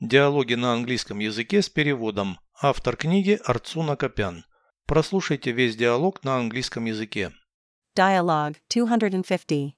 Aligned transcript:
Диалоги 0.00 0.52
на 0.52 0.74
английском 0.74 1.20
языке 1.20 1.62
с 1.62 1.70
переводом. 1.70 2.38
Автор 2.60 2.96
книги 2.96 3.40
Арцуна 3.46 3.96
Копян. 3.96 4.44
Прослушайте 4.84 5.52
весь 5.52 5.74
диалог 5.74 6.22
на 6.22 6.36
английском 6.36 6.84
языке. 6.84 7.32
Dialogue 7.96 8.56
250. 8.68 9.74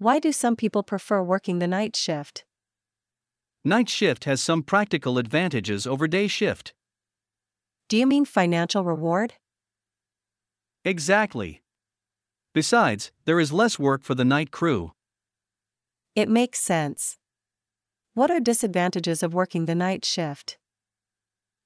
Why 0.00 0.18
do 0.18 0.32
some 0.32 0.56
people 0.56 0.82
prefer 0.82 1.22
working 1.22 1.58
the 1.58 1.68
night 1.68 1.94
shift? 1.94 2.46
Night 3.62 3.90
shift 3.90 4.24
has 4.24 4.40
some 4.40 4.62
practical 4.62 5.18
advantages 5.18 5.86
over 5.86 6.08
day 6.08 6.26
shift. 6.26 6.72
Do 7.88 7.98
you 7.98 8.06
mean 8.06 8.24
financial 8.24 8.82
reward? 8.82 9.34
Exactly. 10.86 11.62
Besides, 12.54 13.12
there 13.26 13.38
is 13.38 13.52
less 13.52 13.78
work 13.78 14.02
for 14.04 14.14
the 14.14 14.24
night 14.24 14.50
crew. 14.50 14.92
It 16.16 16.30
makes 16.30 16.60
sense. 16.60 17.18
What 18.17 18.31
are 18.31 18.39
disadvantages 18.39 19.21
of 19.21 19.35
working 19.35 19.65
the 19.65 19.75
night 19.75 20.03
shift? 20.03 20.57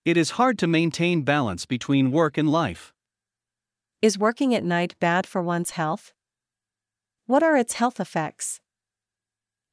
It 0.04 0.18
is 0.18 0.32
hard 0.32 0.60
to 0.60 0.68
maintain 0.68 1.22
balance 1.22 1.66
between 1.66 2.12
work 2.12 2.38
and 2.38 2.52
life. 2.52 2.92
Is 4.02 4.18
working 4.18 4.54
at 4.54 4.66
night 4.66 4.96
bad 5.00 5.26
for 5.26 5.42
one's 5.42 5.72
health? 5.72 6.12
What 7.26 7.42
are 7.42 7.56
its 7.56 7.76
health 7.76 8.02
effects? 8.02 8.60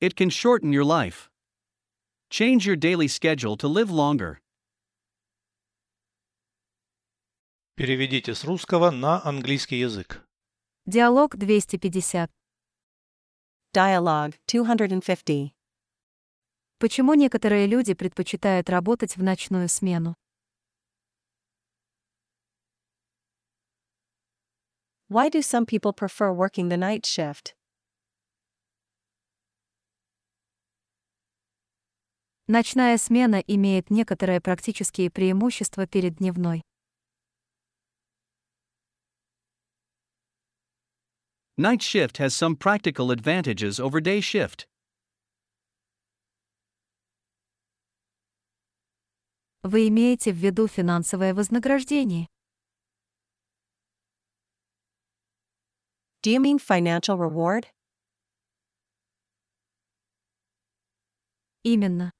It 0.00 0.14
can 0.14 0.30
shorten 0.30 0.72
your 0.72 0.84
life. 0.84 1.28
Change 2.30 2.64
your 2.64 2.76
daily 2.76 3.08
schedule 3.08 3.56
to 3.56 3.66
live 3.66 3.90
longer. 3.90 4.38
Переведите 7.76 8.36
с 8.36 8.44
русского 8.44 8.92
на 8.92 9.20
английский 9.24 9.80
язык. 9.80 10.20
Диалог 10.86 11.36
250. 11.36 12.28
Dialogue 13.74 14.34
250. 14.46 15.54
Почему 16.83 17.13
некоторые 17.13 17.65
люди 17.65 17.93
предпочитают 17.93 18.69
работать 18.69 19.15
в 19.15 19.23
ночную 19.23 19.69
смену? 19.69 20.15
Why 25.07 25.29
do 25.31 25.39
some 25.39 25.65
people 25.65 25.93
prefer 25.93 26.33
working 26.33 26.67
the 26.67 26.75
night 26.75 27.05
shift? 27.05 27.55
Ночная 32.47 32.97
смена 32.97 33.41
имеет 33.47 33.89
некоторые 33.89 34.41
практические 34.41 35.09
преимущества 35.09 35.87
перед 35.87 36.17
дневной. 36.17 36.63
Night 41.57 41.79
shift 41.79 42.17
has 42.17 42.35
some 42.35 42.57
practical 42.57 43.09
advantages 43.09 43.79
over 43.79 44.01
day 44.01 44.19
shift. 44.19 44.67
Вы 49.65 49.87
имеете 49.87 50.33
в 50.33 50.35
виду 50.35 50.67
финансовое 50.67 51.33
вознаграждение? 51.33 52.27
Do 56.21 56.31
you 56.31 56.39
mean 56.39 56.59
financial 56.59 57.17
reward? 57.17 57.67
Именно. 61.63 62.11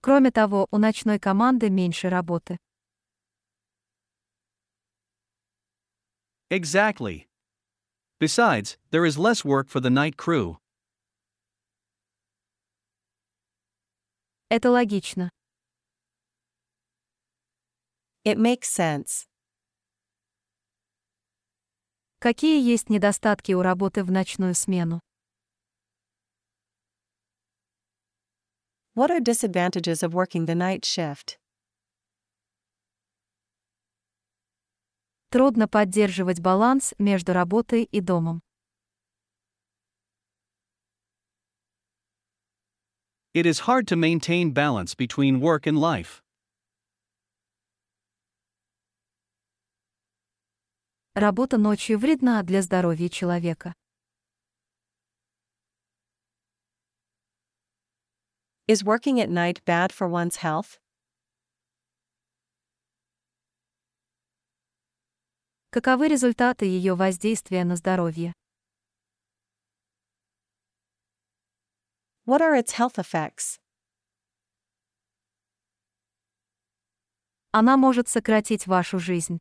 Кроме 0.00 0.30
того, 0.30 0.68
у 0.70 0.78
ночной 0.78 1.18
команды 1.18 1.70
меньше 1.70 2.08
работы. 2.08 2.56
Exactly. 6.50 7.26
Besides, 8.20 8.78
there 8.92 9.04
is 9.04 9.18
less 9.18 9.44
work 9.44 9.68
for 9.68 9.80
the 9.80 9.90
night 9.90 10.16
crew. 10.16 10.58
Это 14.48 14.70
логично. 14.70 15.30
It 18.30 18.38
makes 18.38 18.68
sense. 18.70 19.26
Какие 22.20 22.62
есть 22.62 22.88
недостатки 22.88 23.50
у 23.50 23.60
работы 23.60 24.04
в 24.04 24.12
ночную 24.12 24.54
смену? 24.54 25.00
What 28.94 29.10
are 29.10 29.18
disadvantages 29.18 30.04
of 30.04 30.14
working 30.14 30.46
the 30.46 30.54
night 30.54 30.84
shift? 30.84 31.40
Трудно 35.30 35.66
поддерживать 35.66 36.38
баланс 36.38 36.94
между 36.98 37.32
работой 37.32 37.82
и 37.82 38.00
домом. 38.00 38.42
It 43.34 43.44
is 43.44 43.66
hard 43.66 43.88
to 43.88 43.96
maintain 43.96 44.52
balance 44.52 44.94
between 44.94 45.40
work 45.40 45.66
and 45.66 45.80
life. 45.80 46.22
Работа 51.16 51.58
ночью 51.58 51.98
вредна 51.98 52.40
для 52.44 52.62
здоровья 52.62 53.08
человека. 53.08 53.74
Is 58.68 58.84
working 58.84 59.18
at 59.18 59.28
night 59.28 59.64
bad 59.64 59.90
for 59.90 60.08
one's 60.08 60.36
health? 60.36 60.78
Каковы 65.70 66.06
результаты 66.06 66.66
ее 66.66 66.94
воздействия 66.94 67.64
на 67.64 67.74
здоровье? 67.74 68.32
What 72.24 72.40
are 72.40 72.54
its 72.54 72.78
health 72.78 72.98
effects? 72.98 73.58
Она 77.50 77.76
может 77.76 78.08
сократить 78.08 78.68
вашу 78.68 79.00
жизнь. 79.00 79.40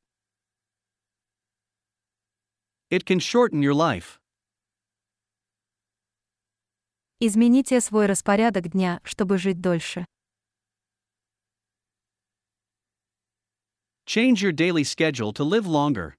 It 2.91 3.05
can 3.05 3.19
shorten 3.19 3.63
your 3.63 3.75
life. 3.75 4.21
Измените 7.21 7.81
свой 7.81 8.07
распорядок 8.07 8.69
дня, 8.69 9.01
чтобы 9.05 9.39
жить 9.39 9.61
дольше. 9.61 10.05
Change 14.07 14.43
your 14.43 14.53
daily 14.53 14.85
schedule 14.85 15.33
to 15.33 15.43
live 15.43 15.67
longer. 15.67 16.15